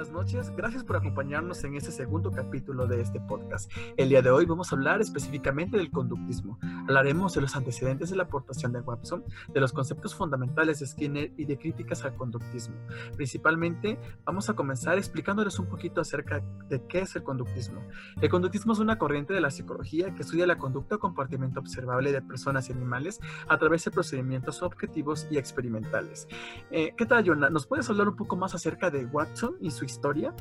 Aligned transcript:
buenas 0.00 0.14
noches. 0.14 0.56
Gracias 0.56 0.82
por 0.82 0.96
acompañarnos 0.96 1.62
en 1.62 1.74
este 1.74 1.92
segundo 1.92 2.30
capítulo 2.30 2.86
de 2.86 3.02
este 3.02 3.20
podcast. 3.20 3.70
El 3.98 4.08
día 4.08 4.22
de 4.22 4.30
hoy 4.30 4.46
vamos 4.46 4.72
a 4.72 4.76
hablar 4.76 5.02
específicamente 5.02 5.76
del 5.76 5.90
conductismo. 5.90 6.58
Hablaremos 6.88 7.34
de 7.34 7.42
los 7.42 7.54
antecedentes 7.54 8.08
de 8.08 8.16
la 8.16 8.22
aportación 8.22 8.72
de 8.72 8.80
Watson, 8.80 9.22
de 9.52 9.60
los 9.60 9.74
conceptos 9.74 10.14
fundamentales 10.14 10.78
de 10.78 10.86
Skinner 10.86 11.32
y 11.36 11.44
de 11.44 11.58
críticas 11.58 12.02
al 12.06 12.14
conductismo. 12.14 12.76
Principalmente 13.14 13.98
vamos 14.24 14.48
a 14.48 14.54
comenzar 14.54 14.96
explicándoles 14.96 15.58
un 15.58 15.66
poquito 15.66 16.00
acerca 16.00 16.42
de 16.70 16.82
qué 16.86 17.00
es 17.00 17.14
el 17.16 17.22
conductismo. 17.22 17.82
El 18.22 18.30
conductismo 18.30 18.72
es 18.72 18.78
una 18.78 18.96
corriente 18.96 19.34
de 19.34 19.42
la 19.42 19.50
psicología 19.50 20.14
que 20.14 20.22
estudia 20.22 20.46
la 20.46 20.56
conducta 20.56 20.94
o 20.94 20.98
comportamiento 20.98 21.60
observable 21.60 22.10
de 22.10 22.22
personas 22.22 22.70
y 22.70 22.72
animales 22.72 23.20
a 23.48 23.58
través 23.58 23.84
de 23.84 23.90
procedimientos 23.90 24.62
objetivos 24.62 25.26
y 25.30 25.36
experimentales. 25.36 26.26
Eh, 26.70 26.94
¿Qué 26.96 27.04
tal, 27.04 27.28
Jonah? 27.28 27.50
¿Nos 27.50 27.66
puedes 27.66 27.90
hablar 27.90 28.08
un 28.08 28.16
poco 28.16 28.36
más 28.36 28.54
acerca 28.54 28.88
de 28.88 29.04
Watson 29.04 29.56
y 29.60 29.70
su 29.70 29.89
historia? 29.90 30.32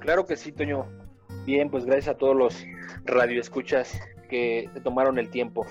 Claro 0.00 0.26
que 0.26 0.36
sí, 0.36 0.52
Toño. 0.52 0.86
Bien, 1.44 1.70
pues 1.70 1.84
gracias 1.84 2.14
a 2.14 2.18
todos 2.18 2.36
los 2.36 2.64
radioescuchas 3.04 3.98
que 4.28 4.70
tomaron 4.82 5.18
el 5.18 5.30
tiempo. 5.30 5.66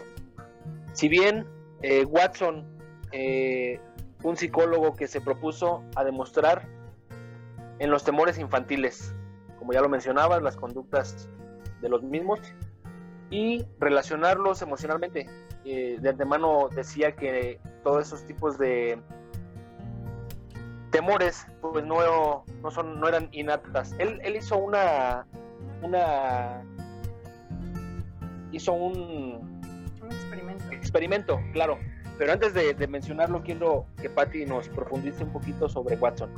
Si 0.94 1.08
bien 1.10 1.46
eh, 1.82 2.06
Watson, 2.06 2.66
eh, 3.12 3.80
un 4.24 4.36
psicólogo 4.36 4.96
que 4.96 5.08
se 5.08 5.22
propuso 5.22 5.84
a 5.96 6.04
demostrar 6.04 6.68
en 7.80 7.92
los 7.92 8.04
temores 8.04 8.40
infantiles, 8.40 9.14
como 9.60 9.74
ya 9.74 9.82
lo 9.82 9.90
mencionabas, 9.90 10.42
las 10.42 10.56
conductas 10.56 11.30
de 11.82 11.90
los 11.90 12.02
mismos 12.04 12.40
y 13.30 13.66
relacionarlos 13.80 14.62
emocionalmente. 14.62 15.28
Eh, 15.66 15.98
de 16.00 16.10
antemano 16.10 16.70
decía 16.74 17.16
que 17.16 17.60
todos 17.84 18.08
esos 18.08 18.26
tipos 18.26 18.58
de 18.58 19.00
temores 20.92 21.46
pues 21.62 21.86
no, 21.86 22.44
no, 22.62 22.72
son, 22.72 23.00
no 23.00 23.08
eran 23.08 23.30
innatas. 23.32 23.94
Él, 24.00 24.20
él 24.24 24.36
hizo 24.36 24.58
una, 24.58 25.26
una 25.82 26.64
hizo 28.52 28.74
un, 28.74 29.62
un 30.02 30.12
experimento. 30.12 30.72
experimento, 30.72 31.40
claro. 31.54 31.78
Pero 32.18 32.34
antes 32.34 32.54
de, 32.54 32.74
de 32.74 32.88
mencionarlo, 32.88 33.44
quiero 33.44 33.86
que 34.02 34.10
Patty 34.10 34.46
nos 34.46 34.68
profundice 34.70 35.24
un 35.24 35.32
poquito 35.32 35.70
sobre 35.70 35.96
Watson. 35.98 36.32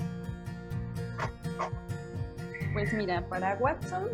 Pues 2.73 2.93
mira, 2.93 3.27
para 3.29 3.55
Watson 3.55 4.09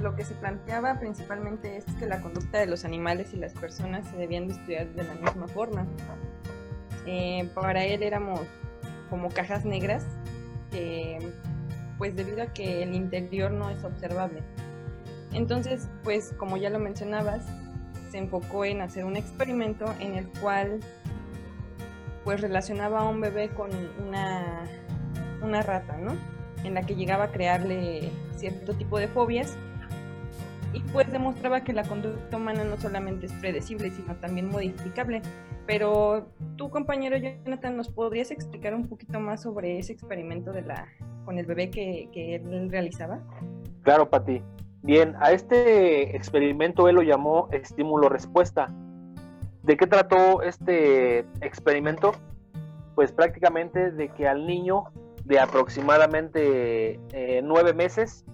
lo 0.00 0.14
que 0.14 0.24
se 0.24 0.34
planteaba 0.34 0.98
principalmente 1.00 1.76
es 1.76 1.84
que 1.98 2.06
la 2.06 2.20
conducta 2.20 2.58
de 2.58 2.66
los 2.66 2.84
animales 2.84 3.32
y 3.34 3.36
las 3.36 3.52
personas 3.52 4.08
se 4.08 4.16
debían 4.16 4.46
de 4.46 4.54
estudiar 4.54 4.86
de 4.94 5.02
la 5.02 5.14
misma 5.14 5.48
forma. 5.48 5.86
Eh, 7.06 7.48
para 7.54 7.84
él 7.84 8.02
éramos 8.02 8.40
como 9.08 9.28
cajas 9.28 9.64
negras 9.64 10.04
pues 11.98 12.14
debido 12.14 12.42
a 12.42 12.46
que 12.46 12.82
el 12.82 12.94
interior 12.94 13.50
no 13.50 13.68
es 13.68 13.84
observable. 13.84 14.42
Entonces, 15.32 15.88
pues 16.04 16.32
como 16.38 16.56
ya 16.56 16.70
lo 16.70 16.78
mencionabas, 16.78 17.44
se 18.10 18.18
enfocó 18.18 18.64
en 18.64 18.80
hacer 18.80 19.04
un 19.04 19.16
experimento 19.16 19.92
en 20.00 20.14
el 20.14 20.28
cual 20.40 20.80
pues 22.24 22.40
relacionaba 22.40 23.00
a 23.00 23.08
un 23.08 23.20
bebé 23.20 23.50
con 23.50 23.70
una, 24.06 24.64
una 25.42 25.62
rata, 25.62 25.98
¿no? 25.98 26.16
En 26.64 26.74
la 26.74 26.82
que 26.82 26.94
llegaba 26.94 27.24
a 27.24 27.32
crearle 27.32 28.10
cierto 28.36 28.74
tipo 28.74 28.98
de 28.98 29.08
fobias 29.08 29.56
y 30.72 30.80
pues 30.92 31.10
demostraba 31.10 31.62
que 31.62 31.72
la 31.72 31.82
conducta 31.84 32.36
humana 32.36 32.64
no 32.64 32.76
solamente 32.76 33.26
es 33.26 33.32
predecible, 33.34 33.90
sino 33.90 34.14
también 34.16 34.48
modificable. 34.48 35.22
Pero 35.66 36.28
tú, 36.56 36.70
compañero 36.70 37.16
Jonathan, 37.16 37.76
¿nos 37.76 37.88
podrías 37.88 38.30
explicar 38.30 38.74
un 38.74 38.88
poquito 38.88 39.20
más 39.20 39.42
sobre 39.42 39.78
ese 39.78 39.92
experimento 39.92 40.52
de 40.52 40.62
la, 40.62 40.88
con 41.24 41.38
el 41.38 41.46
bebé 41.46 41.70
que, 41.70 42.08
que 42.12 42.36
él 42.36 42.70
realizaba? 42.70 43.20
Claro, 43.82 44.08
Pati. 44.08 44.42
Bien, 44.82 45.14
a 45.20 45.32
este 45.32 46.16
experimento 46.16 46.88
él 46.88 46.96
lo 46.96 47.02
llamó 47.02 47.48
estímulo-respuesta. 47.52 48.72
¿De 49.62 49.76
qué 49.76 49.86
trató 49.86 50.42
este 50.42 51.26
experimento? 51.40 52.12
Pues 52.94 53.12
prácticamente 53.12 53.90
de 53.90 54.08
que 54.08 54.26
al 54.26 54.46
niño 54.46 54.84
de 55.24 55.38
aproximadamente 55.38 56.98
eh, 57.12 57.42
nueve 57.42 57.74
meses 57.74 58.24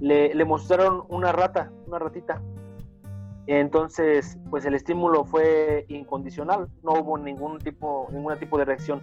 le, 0.00 0.44
mostraron 0.44 1.04
una 1.08 1.32
rata, 1.32 1.70
una 1.86 1.98
ratita. 1.98 2.42
Entonces, 3.46 4.38
pues 4.48 4.64
el 4.64 4.74
estímulo 4.74 5.24
fue 5.24 5.84
incondicional, 5.88 6.68
no 6.82 6.92
hubo 6.92 7.18
ningún 7.18 7.58
tipo, 7.58 8.08
ningún 8.12 8.38
tipo 8.38 8.58
de 8.58 8.64
reacción. 8.64 9.02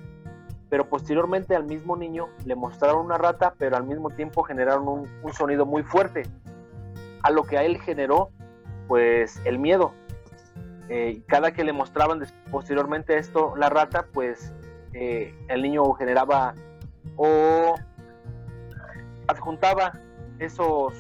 Pero 0.70 0.90
posteriormente 0.90 1.56
al 1.56 1.66
mismo 1.66 1.96
niño 1.96 2.28
le 2.46 2.56
mostraron 2.56 3.06
una 3.06 3.18
rata, 3.18 3.54
pero 3.58 3.78
al 3.78 3.86
mismo 3.86 4.10
tiempo 4.10 4.44
generaron 4.44 4.88
un, 4.88 5.10
un 5.24 5.34
sonido 5.34 5.66
muy 5.66 5.84
fuerte, 5.84 6.24
a 7.24 7.32
lo 7.32 7.44
que 7.44 7.58
a 7.58 7.64
él 7.64 7.80
generó, 7.80 8.30
pues, 8.88 9.42
el 9.46 9.60
miedo. 9.60 9.94
Eh, 10.90 11.22
cada 11.28 11.52
que 11.52 11.64
le 11.64 11.74
mostraban 11.74 12.26
posteriormente 12.50 13.18
esto, 13.18 13.54
la 13.58 13.70
rata, 13.70 14.08
pues, 14.14 14.54
eh, 14.94 15.36
el 15.50 15.62
niño 15.62 15.92
generaba 15.94 16.56
o 17.18 17.76
adjuntaba 19.28 19.94
esos 20.40 20.94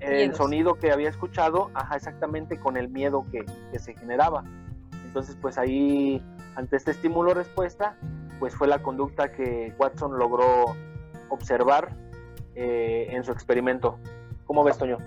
el 0.00 0.34
sonido 0.34 0.74
que 0.74 0.92
había 0.92 1.08
escuchado, 1.08 1.70
ajá, 1.74 1.96
exactamente 1.96 2.58
con 2.58 2.76
el 2.76 2.88
miedo 2.88 3.24
que, 3.30 3.44
que, 3.72 3.78
se 3.78 3.94
generaba. 3.94 4.44
Entonces, 5.04 5.36
pues 5.40 5.56
ahí, 5.56 6.22
ante 6.56 6.76
este 6.76 6.90
estímulo-respuesta, 6.90 7.96
pues 8.38 8.54
fue 8.54 8.68
la 8.68 8.82
conducta 8.82 9.32
que 9.32 9.72
Watson 9.78 10.18
logró 10.18 10.76
observar 11.30 11.96
eh, 12.54 13.08
en 13.10 13.24
su 13.24 13.32
experimento. 13.32 13.98
¿Cómo 14.46 14.62
ves, 14.64 14.78
Toño? 14.78 14.98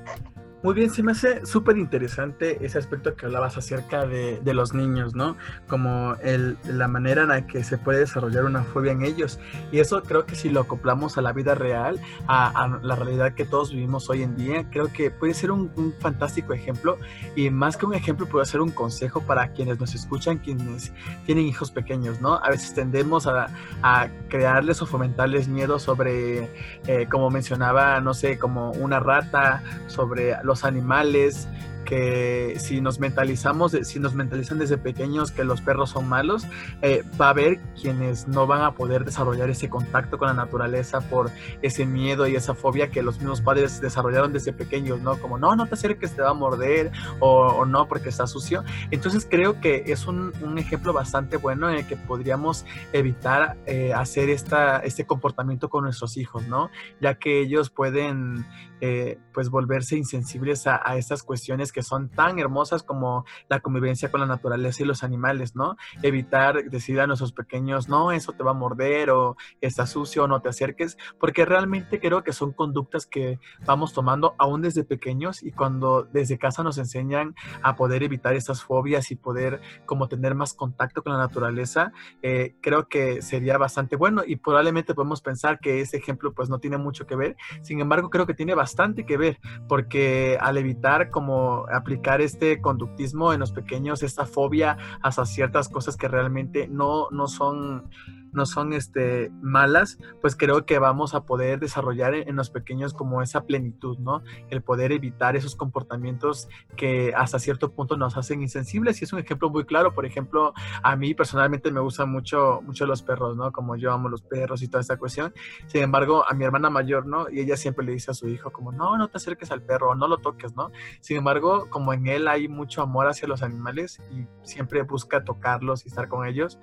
Muy 0.64 0.74
bien, 0.74 0.90
se 0.90 1.04
me 1.04 1.12
hace 1.12 1.46
súper 1.46 1.78
interesante 1.78 2.66
ese 2.66 2.80
aspecto 2.80 3.16
que 3.16 3.28
hablabas 3.28 3.58
acerca 3.58 4.08
de, 4.08 4.40
de 4.40 4.54
los 4.56 4.74
niños, 4.74 5.14
¿no? 5.14 5.38
Como 5.68 6.16
el, 6.24 6.58
la 6.66 6.88
manera 6.88 7.24
en 7.24 7.30
la 7.30 7.46
que 7.46 7.64
se 7.64 7.78
puede 7.78 8.00
desarrollar 8.00 8.44
una 8.44 8.64
fobia 8.64 8.92
en 8.92 9.04
ellos. 9.04 9.40
Y 9.72 9.80
eso 9.80 10.02
creo 10.02 10.26
que 10.26 10.34
si 10.34 10.50
lo 10.50 10.62
acoplamos 10.62 11.20
a 11.20 11.22
la 11.22 11.32
vida 11.32 11.54
real, 11.54 12.02
a, 12.28 12.48
a 12.48 12.80
la 12.82 12.96
realidad 12.96 13.36
que 13.36 13.46
todos 13.46 13.72
vivimos 13.72 14.10
hoy 14.10 14.24
en 14.24 14.36
día, 14.36 14.68
creo 14.72 14.92
que 14.92 15.12
puede 15.12 15.36
ser 15.36 15.52
un, 15.52 15.72
un, 15.76 15.94
fantástico 16.00 16.54
ejemplo. 16.54 16.98
Y 17.36 17.52
más 17.52 17.78
que 17.78 17.86
un 17.86 17.94
ejemplo, 17.94 18.26
puede 18.26 18.48
ser 18.48 18.62
un 18.62 18.72
consejo 18.72 19.22
para 19.22 19.50
quienes 19.50 19.80
nos 19.80 19.94
escuchan, 19.94 20.40
quienes 20.40 20.92
tienen 21.28 21.46
hijos 21.46 21.70
pequeños, 21.70 22.20
¿no? 22.20 22.34
A 22.44 22.50
veces 22.50 22.74
tendemos 22.74 23.28
a, 23.28 23.48
a 23.84 24.08
crearles 24.28 24.82
o 24.82 24.88
fomentarles 24.88 25.48
miedo 25.50 25.78
sobre, 25.78 26.50
eh, 26.88 27.08
como 27.12 27.30
mencionaba, 27.30 28.02
no 28.02 28.16
sé, 28.16 28.40
como 28.40 28.72
una 28.72 29.00
rata, 29.00 29.62
sobre 29.86 30.34
los 30.48 30.64
animales, 30.64 31.48
que 31.88 32.56
si 32.60 32.82
nos 32.82 33.00
mentalizamos, 33.00 33.72
si 33.84 34.00
nos 34.00 34.14
mentalizan 34.14 34.60
desde 34.60 34.78
pequeños 34.78 35.32
que 35.32 35.46
los 35.46 35.62
perros 35.62 35.92
son 35.92 36.08
malos, 36.08 36.46
eh, 36.82 37.02
va 37.20 37.28
a 37.28 37.30
haber 37.30 37.60
quienes 37.82 38.28
no 38.28 38.46
van 38.46 38.62
a 38.62 38.74
poder 38.74 39.06
desarrollar 39.06 39.50
ese 39.50 39.70
contacto 39.70 40.18
con 40.18 40.28
la 40.28 40.34
naturaleza 40.34 41.00
por 41.00 41.32
ese 41.62 41.86
miedo 41.86 42.28
y 42.28 42.36
esa 42.36 42.54
fobia 42.54 42.92
que 42.92 43.02
los 43.02 43.20
mismos 43.20 43.40
padres 43.40 43.80
desarrollaron 43.80 44.34
desde 44.34 44.52
pequeños, 44.52 45.00
¿no? 45.00 45.18
Como, 45.18 45.40
no, 45.40 45.56
no 45.56 45.66
te 45.66 45.76
acerques, 45.76 46.14
te 46.14 46.22
va 46.22 46.32
a 46.32 46.34
morder, 46.34 46.92
o, 47.20 47.66
no, 47.66 47.88
porque 47.88 48.10
está 48.10 48.28
sucio. 48.28 48.66
Entonces 48.92 49.26
creo 49.30 49.62
que 49.62 49.84
es 49.88 50.08
un, 50.08 50.34
un, 50.42 50.58
ejemplo 50.58 50.92
bastante 50.92 51.38
bueno 51.38 51.70
en 51.70 51.78
el 51.78 51.88
que 51.88 51.96
podríamos 51.96 52.66
evitar 52.92 53.56
eh, 53.66 53.94
hacer 53.94 54.30
esta, 54.30 54.80
este 54.80 55.06
comportamiento 55.06 55.70
con 55.70 55.86
nuestros 55.86 56.18
hijos, 56.18 56.46
¿no? 56.48 56.70
Ya 57.00 57.16
que 57.16 57.40
ellos 57.40 57.70
pueden, 57.70 58.46
eh, 58.82 59.20
pues, 59.34 59.50
volverse 59.50 59.96
insensibles 59.96 60.68
a, 60.68 60.82
a 60.84 60.98
estas 60.98 61.24
cuestiones 61.24 61.72
que 61.72 61.77
son 61.84 62.10
tan 62.10 62.40
hermosas 62.40 62.84
como 62.84 63.26
la 63.50 63.60
convivencia 63.60 64.12
con 64.12 64.22
la 64.22 64.28
naturaleza 64.28 64.84
y 64.84 64.86
los 64.86 65.04
animales, 65.04 65.56
¿no? 65.56 65.78
Evitar 66.02 66.66
decir 66.66 67.00
a 67.00 67.08
nuestros 67.08 67.32
pequeños, 67.34 67.90
no, 67.90 68.12
eso 68.12 68.34
te 68.34 68.44
va 68.44 68.52
a 68.52 68.54
morder 68.54 69.10
o 69.12 69.36
está 69.62 69.86
sucio 69.86 70.24
o 70.24 70.28
no 70.28 70.42
te 70.42 70.50
acerques, 70.50 70.98
porque 71.20 71.46
realmente 71.46 72.00
creo 72.00 72.24
que 72.24 72.34
son 72.34 72.52
conductas 72.52 73.06
que 73.06 73.40
vamos 73.66 73.94
tomando 73.94 74.36
aún 74.38 74.62
desde 74.62 74.84
pequeños 74.84 75.44
y 75.44 75.52
cuando 75.52 76.04
desde 76.04 76.38
casa 76.38 76.64
nos 76.64 76.78
enseñan 76.78 77.36
a 77.62 77.76
poder 77.76 78.04
evitar 78.04 78.36
esas 78.36 78.64
fobias 78.64 79.12
y 79.12 79.16
poder 79.16 79.62
como 79.86 80.08
tener 80.08 80.36
más 80.36 80.54
contacto 80.54 81.04
con 81.04 81.14
la 81.14 81.20
naturaleza, 81.20 81.92
eh, 82.22 82.56
creo 82.62 82.88
que 82.88 83.22
sería 83.22 83.58
bastante 83.58 83.96
bueno 83.96 84.24
y 84.26 84.38
probablemente 84.38 84.94
podemos 84.94 85.22
pensar 85.22 85.60
que 85.60 85.82
ese 85.82 85.98
ejemplo 85.98 86.34
pues 86.34 86.50
no 86.50 86.60
tiene 86.60 86.78
mucho 86.78 87.06
que 87.06 87.16
ver, 87.16 87.36
sin 87.62 87.80
embargo 87.80 88.10
creo 88.10 88.26
que 88.26 88.34
tiene 88.34 88.56
bastante 88.56 89.06
que 89.06 89.18
ver 89.18 89.40
porque 89.68 90.38
al 90.40 90.58
evitar 90.58 91.10
como 91.10 91.67
aplicar 91.72 92.22
este 92.22 92.62
conductismo 92.62 93.34
en 93.34 93.40
los 93.40 93.52
pequeños, 93.52 94.04
esta 94.04 94.26
fobia 94.26 94.78
hacia 95.02 95.26
ciertas 95.26 95.70
cosas 95.70 95.98
que 95.98 96.08
realmente 96.08 96.68
no, 96.68 97.10
no 97.12 97.28
son 97.28 97.90
no 98.38 98.46
son 98.46 98.72
este, 98.72 99.32
malas, 99.42 99.98
pues 100.22 100.36
creo 100.36 100.66
que 100.66 100.78
vamos 100.80 101.16
a 101.16 101.26
poder 101.26 101.60
desarrollar 101.60 102.14
en, 102.14 102.38
los 102.38 102.52
pequeños 102.52 102.94
como 102.94 103.24
esa 103.24 103.46
plenitud, 103.46 103.98
¿no? 103.98 104.22
El 104.52 104.62
poder 104.62 104.92
evitar 104.92 105.36
esos 105.36 105.56
comportamientos 105.56 106.48
que 106.76 107.14
hasta 107.18 107.40
cierto 107.40 107.74
punto 107.74 107.98
nos 107.98 108.16
hacen 108.16 108.44
insensibles. 108.44 109.02
Y 109.02 109.06
es 109.06 109.14
un 109.14 109.20
ejemplo 109.20 109.50
muy 109.50 109.66
claro, 109.66 109.96
por 109.96 110.06
ejemplo, 110.06 110.54
a 110.84 110.96
mí 110.96 111.16
personalmente 111.16 111.72
me 111.72 111.80
gustan 111.80 112.12
mucho, 112.12 112.62
mucho 112.64 112.86
los 112.86 113.02
perros, 113.02 113.36
¿no? 113.36 113.52
Como 113.52 113.76
yo 113.76 113.92
amo 113.92 114.08
los 114.08 114.22
perros 114.22 114.62
y 114.62 114.68
toda 114.68 114.82
esta 114.82 114.98
cuestión. 114.98 115.34
Sin 115.66 115.82
embargo, 115.82 116.24
a 116.30 116.36
mi 116.36 116.46
hermana 116.46 116.70
mayor, 116.70 117.08
¿no? 117.08 117.28
Y 117.32 117.40
ella 117.40 117.58
siempre 117.58 117.84
le 117.84 117.94
dice 117.94 118.12
a 118.12 118.14
su 118.14 118.30
hijo 118.30 118.52
como, 118.52 118.72
no, 118.72 118.98
no 119.00 119.08
te 119.08 119.18
acerques 119.18 119.50
al 119.50 119.64
perro, 119.64 119.96
no 119.96 120.08
lo 120.08 120.20
toques, 120.20 120.56
¿no? 120.56 120.72
Sin 121.02 121.18
embargo, 121.18 121.72
como 121.72 121.92
en 121.92 122.06
él 122.06 122.28
hay 122.28 122.48
mucho 122.48 122.84
amor 122.84 123.08
hacia 123.08 123.28
los 123.28 123.42
animales 123.42 124.00
y 124.12 124.28
siempre 124.44 124.84
busca 124.84 125.24
tocarlos 125.24 125.86
y 125.86 125.90
estar 125.90 126.08
con 126.08 126.28
ellos, 126.28 126.60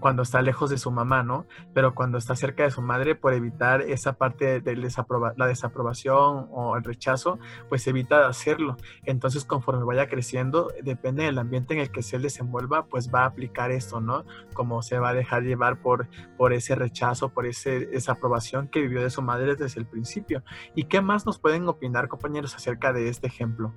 cuando 0.00 0.22
está 0.22 0.42
lejos 0.42 0.70
de 0.70 0.78
su 0.78 0.90
mamá, 0.90 1.22
¿no? 1.22 1.46
Pero 1.72 1.94
cuando 1.94 2.18
está 2.18 2.36
cerca 2.36 2.64
de 2.64 2.70
su 2.70 2.82
madre, 2.82 3.14
por 3.14 3.32
evitar 3.32 3.82
esa 3.82 4.12
parte 4.14 4.60
de 4.60 4.76
la 4.76 5.46
desaprobación 5.46 6.48
o 6.50 6.76
el 6.76 6.84
rechazo, 6.84 7.38
pues 7.68 7.86
evita 7.86 8.26
hacerlo. 8.26 8.76
Entonces, 9.04 9.44
conforme 9.44 9.84
vaya 9.84 10.08
creciendo, 10.08 10.70
depende 10.82 11.24
del 11.24 11.38
ambiente 11.38 11.74
en 11.74 11.80
el 11.80 11.90
que 11.90 12.02
se 12.02 12.18
desenvuelva, 12.18 12.86
pues 12.86 13.10
va 13.12 13.22
a 13.22 13.26
aplicar 13.26 13.70
esto, 13.70 14.00
¿no? 14.00 14.24
Como 14.54 14.82
se 14.82 14.98
va 14.98 15.10
a 15.10 15.14
dejar 15.14 15.44
llevar 15.44 15.80
por, 15.80 16.08
por 16.36 16.52
ese 16.52 16.74
rechazo, 16.74 17.30
por 17.30 17.46
esa 17.46 18.12
aprobación 18.12 18.68
que 18.68 18.80
vivió 18.80 19.02
de 19.02 19.10
su 19.10 19.22
madre 19.22 19.56
desde 19.56 19.80
el 19.80 19.86
principio. 19.86 20.42
¿Y 20.74 20.84
qué 20.84 21.00
más 21.00 21.24
nos 21.24 21.38
pueden 21.38 21.66
opinar, 21.68 22.08
compañeros, 22.08 22.54
acerca 22.54 22.92
de 22.92 23.08
este 23.08 23.26
ejemplo? 23.26 23.72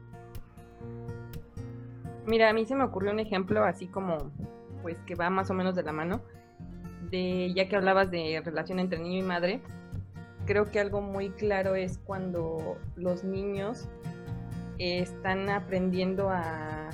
Mira, 2.26 2.50
a 2.50 2.54
mí 2.54 2.66
se 2.66 2.76
me 2.76 2.84
ocurrió 2.84 3.12
un 3.12 3.20
ejemplo 3.20 3.66
así 3.66 3.88
como 3.88 4.32
pues 4.84 4.98
que 5.08 5.16
va 5.16 5.32
más 5.32 5.50
o 5.50 5.56
menos 5.56 5.74
de 5.74 5.82
la 5.82 5.92
mano, 5.92 6.22
de 7.10 7.52
ya 7.56 7.68
que 7.68 7.76
hablabas 7.76 8.12
de 8.12 8.40
relación 8.46 8.78
entre 8.78 9.00
niño 9.00 9.18
y 9.18 9.24
madre, 9.24 9.62
creo 10.46 10.70
que 10.70 10.80
algo 10.80 11.02
muy 11.02 11.32
claro 11.32 11.74
es 11.74 11.98
cuando 11.98 12.78
los 12.96 13.24
niños 13.24 13.88
están 14.78 15.50
aprendiendo 15.50 16.30
a, 16.30 16.90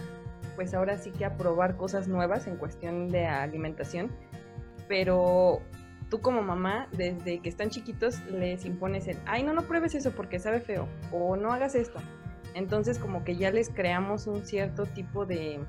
pues 0.56 0.74
ahora 0.74 0.98
sí 0.98 1.12
que 1.12 1.26
a 1.26 1.36
probar 1.36 1.76
cosas 1.76 2.08
nuevas 2.08 2.48
en 2.48 2.56
cuestión 2.56 3.10
de 3.10 3.26
alimentación, 3.26 4.12
pero 4.88 5.62
tú 6.10 6.22
como 6.22 6.42
mamá, 6.42 6.88
desde 6.92 7.40
que 7.40 7.50
están 7.50 7.70
chiquitos, 7.70 8.24
les 8.26 8.66
impones 8.66 9.08
el, 9.08 9.18
ay, 9.26 9.44
no, 9.44 9.54
no 9.54 9.64
pruebes 9.64 9.96
eso 9.96 10.12
porque 10.12 10.40
sabe 10.40 10.60
feo, 10.60 10.88
o 11.12 11.36
no 11.36 11.52
hagas 11.52 11.76
esto. 11.76 12.00
Entonces 12.56 12.98
como 13.00 13.24
que 13.24 13.36
ya 13.36 13.52
les 13.52 13.70
creamos 13.70 14.28
un 14.28 14.46
cierto 14.46 14.86
tipo 14.86 15.26
de, 15.26 15.60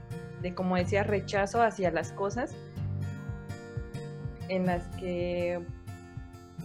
de, 0.40 0.54
como 0.54 0.76
decía, 0.76 1.02
rechazo 1.02 1.62
hacia 1.62 1.90
las 1.90 2.12
cosas 2.12 2.56
en 4.48 4.66
las 4.66 4.86
que 4.96 5.60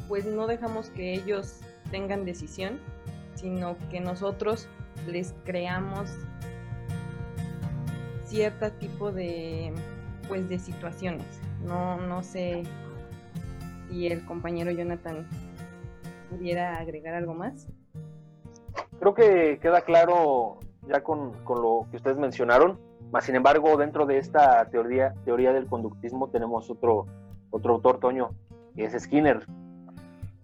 pues 0.07 0.25
no 0.25 0.48
dejamos 0.48 0.89
que 0.89 1.13
ellos 1.13 1.62
tengan 1.92 2.25
decisión, 2.25 2.80
sino 3.36 3.77
que 3.89 4.00
nosotros 4.00 4.68
les 5.07 5.36
creamos 5.45 6.10
cierto 8.24 8.72
tipo 8.74 9.12
de 9.12 9.74
pues 10.28 10.50
de 10.50 10.57
situaciones. 10.57 11.25
No, 11.63 11.98
no 11.98 12.24
sé 12.24 12.63
si 13.89 14.07
el 14.07 14.25
compañero 14.25 14.71
Jonathan 14.71 15.28
pudiera 16.30 16.78
agregar 16.78 17.13
algo 17.13 17.33
más. 17.33 17.68
Creo 19.00 19.13
que 19.13 19.60
queda 19.62 19.81
claro 19.81 20.60
ya 20.88 21.04
con, 21.04 21.33
con 21.44 21.62
lo 21.62 21.88
que 21.92 21.98
ustedes 21.98 22.18
mencionaron 22.18 22.80
sin 23.22 23.36
embargo, 23.36 23.78
dentro 23.78 24.06
de 24.06 24.18
esta 24.18 24.66
teoría, 24.70 25.14
teoría 25.24 25.54
del 25.54 25.68
conductismo 25.68 26.30
tenemos 26.30 26.70
otro, 26.70 27.06
otro 27.50 27.74
autor, 27.74 28.00
Toño, 28.00 28.32
que 28.76 28.86
es 28.86 29.04
Skinner. 29.04 29.46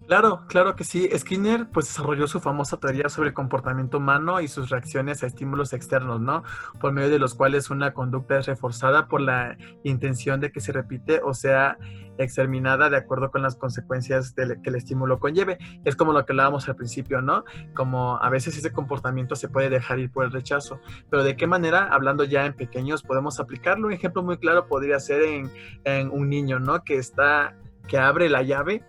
Claro, 0.06 0.44
claro 0.48 0.74
que 0.74 0.84
sí. 0.84 1.08
Skinner 1.16 1.68
pues 1.70 1.86
desarrolló 1.86 2.26
su 2.26 2.40
famosa 2.40 2.76
teoría 2.78 3.08
sobre 3.08 3.28
el 3.28 3.34
comportamiento 3.34 3.98
humano 3.98 4.40
y 4.40 4.48
sus 4.48 4.68
reacciones 4.68 5.22
a 5.22 5.26
estímulos 5.26 5.72
externos, 5.72 6.20
¿no? 6.20 6.42
Por 6.80 6.92
medio 6.92 7.08
de 7.08 7.18
los 7.18 7.34
cuales 7.34 7.70
una 7.70 7.94
conducta 7.94 8.38
es 8.38 8.46
reforzada 8.46 9.06
por 9.08 9.20
la 9.20 9.56
intención 9.84 10.40
de 10.40 10.50
que 10.50 10.60
se 10.60 10.72
repite 10.72 11.20
o 11.24 11.34
sea 11.34 11.78
exterminada 12.18 12.90
de 12.90 12.96
acuerdo 12.96 13.30
con 13.30 13.42
las 13.42 13.56
consecuencias 13.56 14.34
que 14.34 14.42
el 14.42 14.74
estímulo 14.74 15.18
conlleve. 15.18 15.58
Es 15.84 15.96
como 15.96 16.12
lo 16.12 16.26
que 16.26 16.32
hablábamos 16.32 16.68
al 16.68 16.76
principio, 16.76 17.22
¿no? 17.22 17.44
Como 17.74 18.16
a 18.22 18.28
veces 18.28 18.56
ese 18.58 18.72
comportamiento 18.72 19.36
se 19.36 19.48
puede 19.48 19.70
dejar 19.70 19.98
ir 19.98 20.10
por 20.10 20.24
el 20.24 20.32
rechazo, 20.32 20.80
pero 21.10 21.22
de 21.22 21.36
qué 21.36 21.46
manera, 21.46 21.88
hablando 21.90 22.24
ya 22.24 22.44
en 22.44 22.54
pequeños, 22.54 23.02
podemos 23.02 23.40
aplicarlo. 23.40 23.86
Un 23.86 23.94
ejemplo 23.94 24.22
muy 24.22 24.36
claro 24.36 24.66
podría 24.66 24.98
ser 25.00 25.22
en, 25.22 25.50
en 25.84 26.10
un 26.10 26.28
niño, 26.28 26.58
¿no? 26.58 26.84
Que 26.84 26.96
está, 26.96 27.56
que 27.88 27.98
abre 27.98 28.28
la 28.28 28.42
llave 28.42 28.84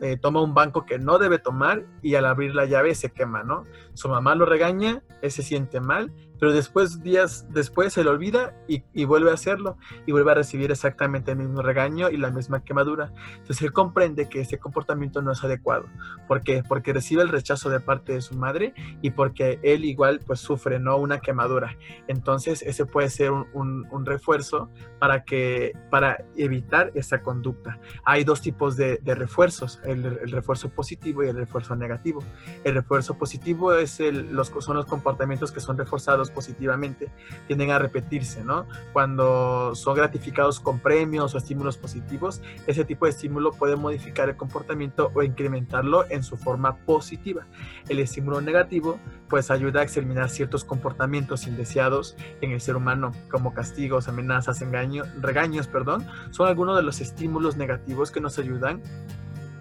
eh, 0.00 0.16
toma 0.16 0.42
un 0.42 0.54
banco 0.54 0.84
que 0.84 0.98
no 0.98 1.18
debe 1.18 1.38
tomar 1.38 1.84
y 2.02 2.14
al 2.14 2.26
abrir 2.26 2.54
la 2.54 2.66
llave 2.66 2.94
se 2.94 3.10
quema, 3.10 3.42
¿no? 3.42 3.64
Su 3.94 4.08
mamá 4.08 4.34
lo 4.34 4.44
regaña, 4.44 5.02
él 5.22 5.30
se 5.30 5.42
siente 5.42 5.80
mal 5.80 6.12
pero 6.38 6.52
después, 6.52 7.02
días 7.02 7.46
después, 7.50 7.92
se 7.92 8.04
le 8.04 8.10
olvida 8.10 8.54
y, 8.68 9.04
vuelve 9.04 9.30
a 9.30 9.34
hacerlo 9.34 9.76
y 10.04 10.12
vuelve 10.12 10.32
a 10.32 10.34
recibir 10.34 10.70
exactamente 10.70 11.32
el 11.32 11.38
mismo 11.38 11.62
regaño 11.62 12.10
y 12.10 12.16
la 12.16 12.30
misma 12.30 12.64
quemadura. 12.64 13.12
Entonces 13.32 13.62
él 13.62 13.72
comprende 13.72 14.28
que 14.28 14.40
ese 14.40 14.58
comportamiento 14.58 15.22
no 15.22 15.32
es 15.32 15.42
adecuado. 15.44 15.86
¿Por 16.26 16.42
qué? 16.42 16.62
Porque 16.66 16.92
recibe 16.92 17.22
el 17.22 17.28
rechazo 17.28 17.70
de 17.70 17.80
parte 17.80 18.12
de 18.12 18.20
su 18.20 18.36
madre 18.36 18.74
y 19.02 19.10
porque 19.10 19.60
él 19.62 19.84
igual 19.84 20.20
pues 20.26 20.40
sufre, 20.40 20.78
¿no? 20.78 20.96
Una 20.96 21.20
quemadura. 21.20 21.76
Entonces 22.08 22.62
ese 22.62 22.86
puede 22.86 23.10
ser 23.10 23.30
un, 23.30 23.86
refuerzo 24.06 24.70
para, 25.00 25.24
que, 25.24 25.72
para 25.90 26.24
evitar 26.36 26.92
esa 26.94 27.22
conducta. 27.22 27.80
Hay 28.04 28.22
dos 28.22 28.40
tipos 28.40 28.76
de, 28.76 29.00
refuerzos, 29.04 29.80
el, 29.84 30.30
refuerzo 30.30 30.68
positivo 30.68 31.24
y 31.24 31.28
el 31.28 31.36
refuerzo 31.36 31.74
negativo. 31.74 32.22
El 32.62 32.74
refuerzo 32.74 33.18
positivo 33.18 33.74
es 33.74 34.00
el, 34.00 34.32
los, 34.32 34.52
son 34.60 34.76
los 34.76 34.86
comportamientos 34.86 35.50
que 35.50 35.60
son 35.60 35.76
reforzados 35.76 36.25
positivamente 36.30 37.10
tienden 37.46 37.70
a 37.70 37.78
repetirse, 37.78 38.44
¿no? 38.44 38.66
Cuando 38.92 39.74
son 39.74 39.96
gratificados 39.96 40.60
con 40.60 40.80
premios 40.80 41.34
o 41.34 41.38
estímulos 41.38 41.76
positivos, 41.76 42.42
ese 42.66 42.84
tipo 42.84 43.06
de 43.06 43.10
estímulo 43.10 43.52
puede 43.52 43.76
modificar 43.76 44.28
el 44.28 44.36
comportamiento 44.36 45.10
o 45.14 45.22
incrementarlo 45.22 46.04
en 46.10 46.22
su 46.22 46.36
forma 46.36 46.76
positiva. 46.76 47.46
El 47.88 47.98
estímulo 47.98 48.40
negativo, 48.40 48.98
pues 49.28 49.50
ayuda 49.50 49.80
a 49.80 49.82
exterminar 49.82 50.30
ciertos 50.30 50.64
comportamientos 50.64 51.46
indeseados 51.46 52.16
en 52.40 52.52
el 52.52 52.60
ser 52.60 52.76
humano, 52.76 53.12
como 53.30 53.54
castigos, 53.54 54.08
amenazas, 54.08 54.62
engaños, 54.62 55.08
regaños, 55.20 55.66
perdón, 55.66 56.06
son 56.30 56.48
algunos 56.48 56.76
de 56.76 56.82
los 56.82 57.00
estímulos 57.00 57.56
negativos 57.56 58.10
que 58.10 58.20
nos 58.20 58.38
ayudan 58.38 58.82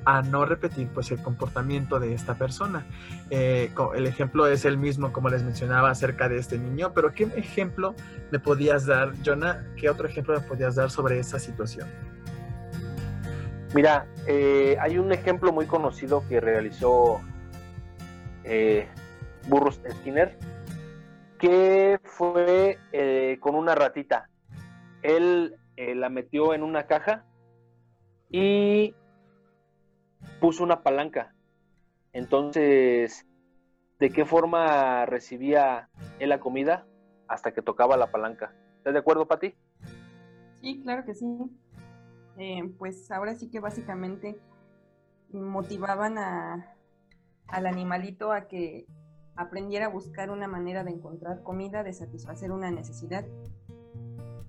a 0.05 0.21
no 0.21 0.45
repetir 0.45 0.87
pues 0.93 1.11
el 1.11 1.21
comportamiento 1.21 1.99
de 1.99 2.13
esta 2.13 2.35
persona. 2.35 2.85
Eh, 3.31 3.71
el 3.95 4.05
ejemplo 4.05 4.47
es 4.47 4.63
el 4.63 4.77
mismo 4.77 5.11
como 5.11 5.29
les 5.29 5.43
mencionaba 5.43 5.89
acerca 5.89 6.29
de 6.29 6.37
este 6.37 6.59
niño, 6.59 6.93
pero 6.93 7.11
¿qué 7.13 7.23
ejemplo 7.35 7.95
me 8.31 8.39
podías 8.39 8.85
dar, 8.85 9.13
Jonah? 9.25 9.65
¿Qué 9.75 9.89
otro 9.89 10.07
ejemplo 10.07 10.39
me 10.39 10.47
podías 10.47 10.75
dar 10.75 10.91
sobre 10.91 11.19
esa 11.19 11.39
situación? 11.39 11.87
Mira, 13.73 14.07
eh, 14.27 14.77
hay 14.79 14.99
un 14.99 15.11
ejemplo 15.11 15.51
muy 15.51 15.65
conocido 15.65 16.23
que 16.29 16.39
realizó 16.39 17.19
eh, 18.43 18.87
Burros 19.47 19.81
Skinner, 19.89 20.37
que 21.39 21.99
fue 22.03 22.77
con 23.41 23.55
una 23.55 23.75
ratita. 23.75 24.29
Él 25.01 25.55
la 25.77 26.09
metió 26.09 26.53
en 26.53 26.63
una 26.63 26.87
caja 26.87 27.25
y 28.29 28.95
puso 30.39 30.63
una 30.63 30.83
palanca. 30.83 31.33
Entonces, 32.13 33.25
¿de 33.99 34.09
qué 34.09 34.25
forma 34.25 35.05
recibía 35.05 35.89
él 36.19 36.29
la 36.29 36.39
comida? 36.39 36.85
Hasta 37.27 37.53
que 37.53 37.61
tocaba 37.61 37.97
la 37.97 38.11
palanca. 38.11 38.53
¿Estás 38.77 38.93
de 38.93 38.99
acuerdo, 38.99 39.27
Pati? 39.27 39.55
Sí, 40.61 40.81
claro 40.81 41.05
que 41.05 41.15
sí. 41.15 41.25
Eh, 42.37 42.71
pues 42.77 43.09
ahora 43.11 43.35
sí 43.35 43.49
que 43.49 43.59
básicamente 43.59 44.37
motivaban 45.31 46.17
a, 46.17 46.75
al 47.47 47.65
animalito 47.65 48.31
a 48.31 48.47
que 48.47 48.85
aprendiera 49.35 49.87
a 49.87 49.89
buscar 49.89 50.29
una 50.29 50.47
manera 50.47 50.83
de 50.83 50.91
encontrar 50.91 51.43
comida, 51.43 51.83
de 51.83 51.93
satisfacer 51.93 52.51
una 52.51 52.71
necesidad 52.71 53.25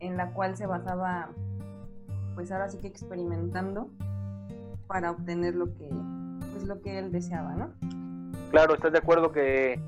en 0.01 0.17
la 0.17 0.33
cual 0.33 0.57
se 0.57 0.67
basaba, 0.67 1.31
pues 2.35 2.53
ahora 2.53 2.69
sí 2.69 2.79
que 2.79 2.89
experimentando 2.89 3.91
para 4.87 5.11
obtener 5.11 5.55
lo 5.55 5.67
que, 5.67 5.91
pues, 6.53 6.65
lo 6.65 6.81
que 6.81 6.99
él 6.99 7.13
deseaba, 7.13 7.55
¿no? 7.55 7.73
Claro, 8.51 8.75
¿estás 8.75 8.93
de 8.93 8.99
acuerdo 8.99 9.33
que, 9.33 9.81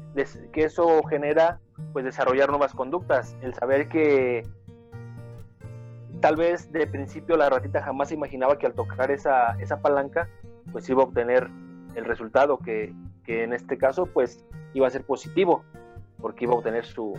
eso 0.55 1.03
genera 1.05 1.61
pues 1.93 2.05
desarrollar 2.05 2.51
nuevas 2.51 2.75
conductas? 2.75 3.37
El 3.41 3.55
saber 3.55 3.89
que 3.89 4.47
tal 6.21 6.37
vez 6.37 6.73
de 6.73 6.87
principio 6.87 7.37
la 7.37 7.49
ratita 7.49 7.83
jamás 7.83 8.11
imaginaba 8.11 8.59
que 8.59 8.67
al 8.67 8.75
tocar 8.75 9.11
esa, 9.11 9.53
esa 9.61 9.81
palanca 9.81 10.29
pues 10.73 10.89
iba 10.91 11.03
a 11.03 11.07
obtener 11.07 11.49
el 11.95 12.05
resultado 12.05 12.59
que, 12.59 12.93
que, 13.25 13.45
en 13.45 13.53
este 13.53 13.79
caso 13.79 14.07
pues 14.07 14.45
iba 14.75 14.87
a 14.87 14.91
ser 14.91 15.05
positivo 15.05 15.63
porque 16.21 16.45
iba 16.45 16.55
a 16.55 16.59
obtener 16.59 16.85
su, 16.85 17.15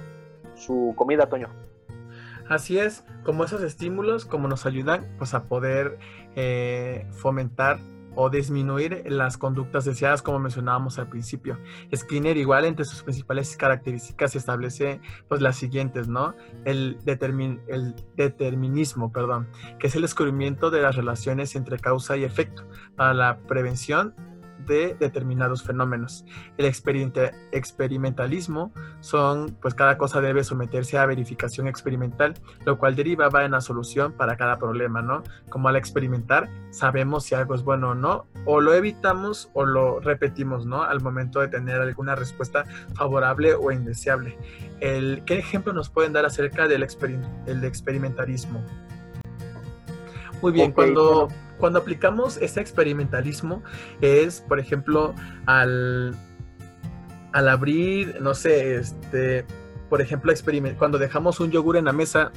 su 0.56 0.94
comida, 0.98 1.30
Toño. 1.30 1.48
Así 2.50 2.80
es, 2.80 3.04
como 3.24 3.44
esos 3.44 3.62
estímulos, 3.62 4.26
como 4.26 4.48
nos 4.48 4.66
ayudan 4.66 5.06
pues 5.18 5.34
a 5.34 5.44
poder 5.44 6.00
eh, 6.36 7.08
fomentar 7.12 7.80
o 8.16 8.30
disminuir 8.30 9.04
las 9.08 9.38
conductas 9.38 9.86
deseadas 9.86 10.22
como 10.22 10.40
mencionábamos 10.40 10.98
al 11.00 11.08
principio. 11.10 11.58
Skinner 11.96 12.36
igual 12.38 12.66
entre 12.66 12.86
sus 12.86 13.04
principales 13.04 13.56
características 13.56 14.36
establece 14.36 15.00
pues 15.28 15.42
las 15.42 15.58
siguientes, 15.58 16.08
¿no? 16.08 16.36
El, 16.66 16.98
el 17.06 17.96
determinismo, 18.18 19.12
perdón, 19.12 19.48
que 19.78 19.88
es 19.88 19.96
el 19.96 20.02
descubrimiento 20.02 20.72
de 20.72 20.82
las 20.82 20.96
relaciones 20.96 21.56
entre 21.56 21.78
causa 21.78 22.18
y 22.18 22.24
efecto 22.24 22.68
para 22.96 23.14
la 23.14 23.38
prevención 23.48 24.16
de 24.66 24.96
determinados 25.00 25.64
fenómenos. 25.64 26.26
El 26.58 26.66
experimentalismo 26.66 28.72
son, 29.00 29.56
pues 29.62 29.74
cada 29.74 29.98
cosa 29.98 30.22
debe 30.22 30.44
someterse 30.44 30.98
a 30.98 31.06
verificación 31.06 31.68
experimental, 31.68 32.34
lo 32.66 32.78
cual 32.78 32.96
derivaba 32.96 33.46
en 33.46 33.52
la 33.52 33.62
solución 33.62 34.14
para 34.14 34.38
cada 34.38 34.58
problema, 34.58 35.02
¿no? 35.02 35.24
Como 35.50 35.70
al 35.70 35.76
experimentar 35.76 36.50
sabemos 36.72 37.26
si 37.26 37.36
algo 37.36 37.56
es 37.56 37.64
bueno 37.64 37.90
o 37.90 37.96
no, 37.96 38.26
o 38.46 38.62
lo 38.62 38.74
evitamos 38.74 39.50
o 39.54 39.66
lo 39.66 40.00
repetimos, 40.00 40.66
¿no? 40.66 40.84
Al 40.84 41.02
momento 41.02 41.40
de 41.40 41.48
tener 41.48 41.82
alguna 41.82 42.16
respuesta 42.16 42.66
favorable 42.94 43.54
o 43.54 43.72
indeseable. 43.72 44.38
El, 44.80 45.24
¿Qué 45.26 45.38
ejemplo 45.38 45.74
nos 45.74 45.90
pueden 45.90 46.14
dar 46.14 46.26
acerca 46.26 46.68
del 46.68 46.86
el 47.46 47.64
experimentalismo? 47.64 48.64
Muy 50.42 50.54
bien, 50.54 50.72
cuando 50.72 51.28
cuando 51.60 51.80
aplicamos 51.80 52.38
ese 52.38 52.62
experimentalismo 52.62 53.62
es, 54.02 54.42
por 54.42 54.60
ejemplo, 54.60 55.14
al, 55.46 56.16
al 57.34 57.50
abrir, 57.50 58.20
no 58.22 58.34
sé, 58.34 58.76
este, 58.76 59.46
por 59.90 60.02
ejemplo, 60.02 60.34
cuando 60.78 60.98
dejamos 60.98 61.40
un 61.40 61.52
yogur 61.52 61.78
en 61.78 61.86
la 61.86 61.94
mesa 61.94 62.32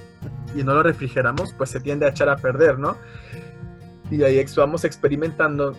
y 0.56 0.64
no 0.64 0.74
lo 0.74 0.82
refrigeramos, 0.82 1.54
pues 1.54 1.70
se 1.70 1.80
tiende 1.80 2.06
a 2.06 2.08
echar 2.10 2.28
a 2.28 2.36
perder, 2.36 2.78
¿no? 2.78 2.96
Y 4.10 4.22
ahí 4.24 4.44
vamos 4.56 4.84
experimentando 4.84 5.74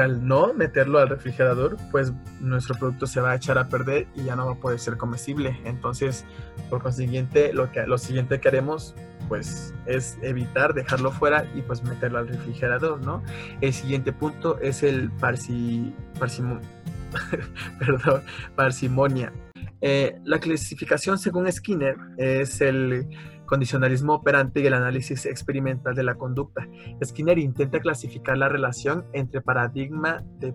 al 0.00 0.26
no 0.26 0.54
meterlo 0.54 0.98
al 0.98 1.08
refrigerador, 1.08 1.76
pues 1.90 2.12
nuestro 2.40 2.74
producto 2.74 3.06
se 3.06 3.20
va 3.20 3.32
a 3.32 3.36
echar 3.36 3.58
a 3.58 3.68
perder 3.68 4.06
y 4.14 4.24
ya 4.24 4.36
no 4.36 4.46
va 4.46 4.52
a 4.52 4.56
poder 4.56 4.78
ser 4.78 4.96
comestible. 4.96 5.60
Entonces, 5.64 6.24
por 6.70 6.82
consiguiente, 6.82 7.52
lo, 7.52 7.70
que, 7.72 7.86
lo 7.86 7.98
siguiente 7.98 8.40
que 8.40 8.48
haremos 8.48 8.94
pues 9.28 9.74
es 9.86 10.18
evitar 10.22 10.74
dejarlo 10.74 11.10
fuera 11.10 11.46
y 11.54 11.62
pues 11.62 11.82
meterlo 11.82 12.18
al 12.18 12.28
refrigerador, 12.28 13.00
¿no? 13.04 13.22
El 13.60 13.72
siguiente 13.72 14.12
punto 14.12 14.58
es 14.60 14.82
el 14.82 15.10
parsi, 15.10 15.94
perdón, 17.78 18.22
parsimonia. 18.54 19.32
Eh, 19.80 20.18
la 20.24 20.38
clasificación 20.38 21.18
según 21.18 21.50
Skinner 21.50 21.96
es 22.16 22.60
el 22.60 23.08
condicionalismo 23.46 24.14
operante 24.14 24.60
y 24.60 24.66
el 24.66 24.74
análisis 24.74 25.26
experimental 25.26 25.94
de 25.94 26.02
la 26.02 26.16
conducta. 26.16 26.68
Skinner 27.04 27.38
intenta 27.38 27.80
clasificar 27.80 28.36
la 28.36 28.48
relación 28.48 29.04
entre 29.12 29.40
paradigma 29.40 30.22
de, 30.38 30.54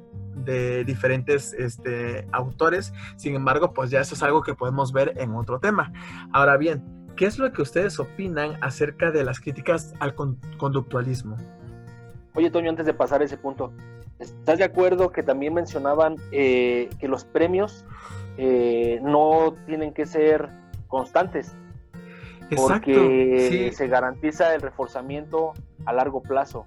diferentes 0.85 1.53
este, 1.53 2.27
autores, 2.31 2.93
sin 3.15 3.35
embargo, 3.35 3.73
pues 3.73 3.91
ya 3.91 4.01
eso 4.01 4.15
es 4.15 4.23
algo 4.23 4.41
que 4.41 4.55
podemos 4.55 4.91
ver 4.91 5.13
en 5.17 5.35
otro 5.35 5.59
tema. 5.59 5.91
Ahora 6.33 6.57
bien, 6.57 6.83
¿Qué 7.15 7.25
es 7.25 7.37
lo 7.37 7.51
que 7.51 7.61
ustedes 7.61 7.99
opinan 7.99 8.57
acerca 8.61 9.11
de 9.11 9.23
las 9.23 9.39
críticas 9.39 9.93
al 9.99 10.15
conductualismo? 10.15 11.37
Oye, 12.33 12.49
Toño, 12.49 12.69
antes 12.69 12.85
de 12.85 12.93
pasar 12.93 13.21
a 13.21 13.25
ese 13.25 13.37
punto, 13.37 13.73
¿estás 14.19 14.57
de 14.57 14.63
acuerdo 14.63 15.11
que 15.11 15.21
también 15.21 15.53
mencionaban 15.53 16.15
eh, 16.31 16.89
que 16.99 17.07
los 17.07 17.25
premios 17.25 17.85
eh, 18.37 18.99
no 19.03 19.53
tienen 19.65 19.93
que 19.93 20.05
ser 20.05 20.49
constantes? 20.87 21.55
Porque 22.55 23.71
se 23.73 23.87
garantiza 23.87 24.53
el 24.55 24.61
reforzamiento 24.61 25.53
a 25.85 25.93
largo 25.93 26.21
plazo. 26.21 26.65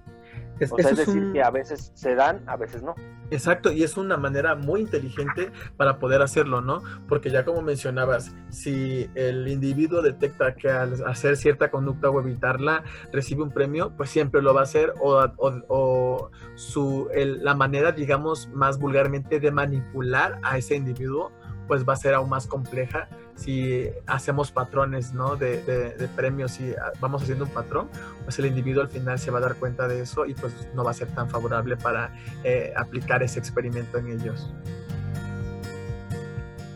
Es, 0.59 0.71
o 0.71 0.77
sea, 0.77 0.91
es 0.91 0.97
decir, 0.97 1.33
que 1.33 1.43
a 1.43 1.49
veces 1.49 1.91
se 1.95 2.15
dan, 2.15 2.41
a 2.47 2.55
veces 2.55 2.81
no. 2.81 2.95
Exacto, 3.31 3.71
y 3.71 3.83
es 3.83 3.97
una 3.97 4.17
manera 4.17 4.55
muy 4.55 4.81
inteligente 4.81 5.51
para 5.77 5.99
poder 5.99 6.21
hacerlo, 6.21 6.61
¿no? 6.61 6.81
Porque 7.09 7.29
ya 7.29 7.43
como 7.43 7.61
mencionabas, 7.61 8.33
si 8.49 9.09
el 9.15 9.47
individuo 9.47 10.01
detecta 10.01 10.55
que 10.55 10.69
al 10.69 11.03
hacer 11.07 11.35
cierta 11.35 11.71
conducta 11.71 12.09
o 12.09 12.19
evitarla 12.21 12.83
recibe 13.11 13.41
un 13.41 13.51
premio, 13.51 13.91
pues 13.97 14.11
siempre 14.11 14.41
lo 14.41 14.53
va 14.53 14.61
a 14.61 14.63
hacer 14.63 14.93
o, 15.01 15.25
o, 15.37 16.31
su, 16.53 17.09
la 17.15 17.55
manera, 17.55 17.91
digamos, 17.91 18.47
más 18.53 18.79
vulgarmente 18.79 19.39
de 19.39 19.51
manipular 19.51 20.39
a 20.43 20.57
ese 20.57 20.75
individuo, 20.75 21.31
pues 21.67 21.87
va 21.87 21.93
a 21.93 21.95
ser 21.95 22.13
aún 22.13 22.29
más 22.29 22.47
compleja 22.47 23.07
si 23.35 23.89
hacemos 24.07 24.51
patrones 24.51 25.13
¿no? 25.13 25.35
de, 25.35 25.61
de, 25.61 26.07
premios 26.15 26.59
y 26.59 26.73
vamos 26.99 27.23
haciendo 27.23 27.45
un 27.45 27.51
patrón, 27.51 27.89
pues 28.23 28.39
el 28.39 28.45
individuo 28.45 28.81
al 28.81 28.89
final 28.89 29.19
se 29.19 29.29
va 29.29 29.39
a 29.39 29.41
dar 29.41 29.55
cuenta 29.55 29.87
de 29.87 30.01
eso 30.01 30.25
y 30.25 30.33
pues 30.33 30.53
no 30.73 30.83
va 30.83 30.91
a 30.91 30.93
ser 30.93 31.09
tan 31.09 31.29
favorable 31.29 31.75
para 31.75 32.11
eh, 32.43 32.73
aplicar 32.75 33.23
ese 33.23 33.39
experimento 33.39 33.97
en 33.97 34.07
ellos. 34.07 34.49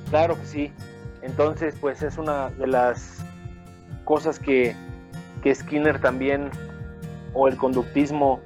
Claro 0.10 0.38
que 0.40 0.46
sí. 0.46 0.74
Entonces, 1.22 1.76
pues 1.80 2.02
es 2.02 2.18
una 2.18 2.50
de 2.52 2.68
las 2.68 3.24
cosas 4.06 4.40
que, 4.40 4.76
que 5.42 5.54
Skinner 5.54 6.02
también, 6.02 6.50
o 7.34 7.48
el 7.48 7.58
conductismo, 7.58 8.42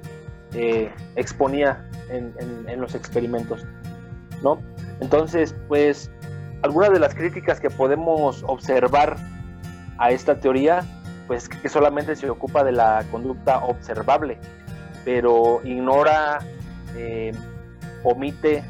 eh, 0.52 0.92
exponía 1.16 1.88
en, 2.10 2.34
en 2.68 2.80
los 2.80 2.94
experimentos, 2.94 3.64
¿no? 4.42 4.60
Entonces, 5.00 5.54
pues 5.68 6.10
algunas 6.64 6.90
de 6.90 6.98
las 6.98 7.14
críticas 7.14 7.60
que 7.60 7.68
podemos 7.68 8.42
observar 8.46 9.16
a 9.98 10.12
esta 10.12 10.40
teoría, 10.40 10.82
pues 11.26 11.46
que 11.46 11.68
solamente 11.68 12.16
se 12.16 12.30
ocupa 12.30 12.64
de 12.64 12.72
la 12.72 13.04
conducta 13.10 13.58
observable, 13.58 14.38
pero 15.04 15.60
ignora, 15.62 16.38
eh, 16.96 17.32
omite 18.02 18.64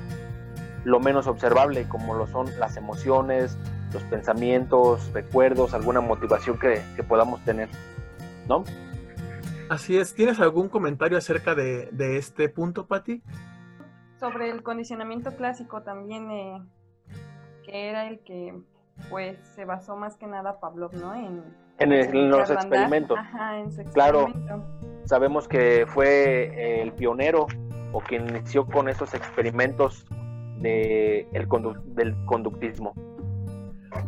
lo 0.82 0.98
menos 0.98 1.28
observable, 1.28 1.86
como 1.86 2.14
lo 2.14 2.26
son 2.26 2.48
las 2.58 2.76
emociones, 2.76 3.56
los 3.92 4.02
pensamientos, 4.02 5.12
recuerdos, 5.12 5.72
alguna 5.72 6.00
motivación 6.00 6.58
que, 6.58 6.82
podamos 7.04 7.44
tener, 7.44 7.68
¿no? 8.48 8.64
Así 9.68 9.96
es. 9.96 10.14
¿Tienes 10.14 10.40
algún 10.40 10.68
comentario 10.68 11.16
acerca 11.16 11.54
de, 11.54 12.16
este 12.18 12.48
punto, 12.48 12.88
Patti? 12.88 13.22
Sobre 14.18 14.50
el 14.50 14.64
condicionamiento 14.64 15.36
clásico 15.36 15.82
también 15.82 16.28
eh, 16.32 16.60
que 17.74 17.88
era 17.88 18.06
el 18.06 18.20
que 18.20 18.54
pues 19.10 19.36
se 19.56 19.64
basó 19.64 19.96
más 19.96 20.16
que 20.16 20.28
nada 20.28 20.60
Pavlov, 20.60 20.94
¿no? 20.94 21.12
En, 21.12 21.42
en, 21.80 22.30
los 22.30 22.48
experimentos. 22.48 23.18
Ajá, 23.18 23.58
en 23.58 23.72
su 23.72 23.82
claro, 23.92 24.28
sabemos 25.06 25.48
que 25.48 25.84
fue 25.88 26.82
el 26.82 26.92
pionero 26.92 27.48
o 27.92 27.98
quien 27.98 28.28
inició 28.28 28.64
con 28.64 28.88
esos 28.88 29.12
experimentos 29.12 30.06
de 30.60 31.26
el 31.32 31.48
del 31.96 32.14
conductismo. 32.26 32.94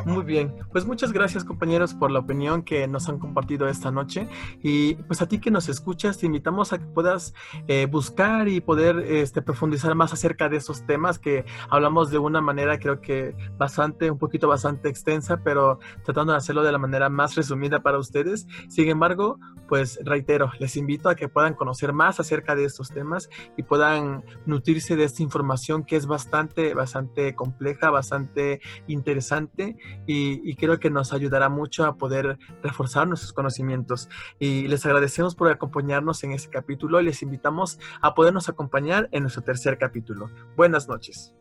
Muy 0.04 0.24
bien, 0.24 0.54
pues 0.72 0.86
muchas 0.86 1.12
gracias 1.12 1.44
compañeros 1.44 1.92
por 1.92 2.10
la 2.10 2.20
opinión 2.20 2.62
que 2.62 2.86
nos 2.86 3.08
han 3.08 3.18
compartido 3.18 3.68
esta 3.68 3.90
noche 3.90 4.28
y 4.62 4.94
pues 4.94 5.20
a 5.20 5.26
ti 5.26 5.40
que 5.40 5.50
nos 5.50 5.68
escuchas 5.68 6.18
te 6.18 6.26
invitamos 6.26 6.72
a 6.72 6.78
que 6.78 6.86
puedas 6.86 7.34
eh, 7.66 7.86
buscar 7.86 8.48
y 8.48 8.60
poder 8.60 8.98
este, 8.98 9.42
profundizar 9.42 9.94
más 9.94 10.12
acerca 10.12 10.48
de 10.48 10.58
esos 10.58 10.86
temas 10.86 11.18
que 11.18 11.44
hablamos 11.70 12.10
de 12.10 12.18
una 12.18 12.40
manera 12.40 12.78
creo 12.78 13.00
que 13.00 13.34
bastante, 13.58 14.10
un 14.10 14.18
poquito 14.18 14.46
bastante 14.46 14.88
extensa, 14.88 15.38
pero 15.42 15.80
tratando 16.04 16.32
de 16.32 16.38
hacerlo 16.38 16.62
de 16.62 16.72
la 16.72 16.78
manera 16.78 17.08
más 17.08 17.34
resumida 17.34 17.82
para 17.82 17.98
ustedes. 17.98 18.46
Sin 18.68 18.88
embargo, 18.88 19.38
pues 19.68 19.98
reitero, 20.04 20.50
les 20.60 20.76
invito 20.76 21.08
a 21.08 21.16
que 21.16 21.28
puedan 21.28 21.54
conocer 21.54 21.92
más 21.92 22.20
acerca 22.20 22.54
de 22.54 22.64
estos 22.64 22.90
temas 22.90 23.28
y 23.56 23.64
puedan 23.64 24.24
nutrirse 24.46 24.94
de 24.94 25.04
esta 25.04 25.22
información 25.22 25.84
que 25.84 25.96
es 25.96 26.06
bastante, 26.06 26.74
bastante 26.74 27.34
compleja, 27.34 27.90
bastante 27.90 28.60
interesante 28.86 29.75
y, 30.06 30.54
creo 30.56 30.78
que 30.78 30.90
nos 30.90 31.12
ayudará 31.12 31.49
mucho 31.49 31.85
a 31.85 31.97
poder 31.97 32.38
reforzar 32.62 33.06
nuestros 33.06 33.33
conocimientos. 33.33 34.09
Y 34.38 34.68
les 34.68 34.85
agradecemos 34.87 35.35
por 35.35 35.50
acompañarnos 35.50 36.25
en 36.25 36.33
este 36.33 36.50
capítulo 36.50 37.00
y 37.00 37.04
les 37.04 37.23
invitamos 37.23 37.78
a 38.00 38.14
podernos 38.14 38.49
acompañar 38.49 39.09
en 39.12 39.23
nuestro 39.23 39.42
tercer 39.42 39.78
capítulo. 39.78 40.30
Buenas 40.56 40.88
noches. 40.88 41.35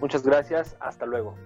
Muchas 0.00 0.22
gracias, 0.22 0.76
hasta 0.80 1.04
luego. 1.04 1.36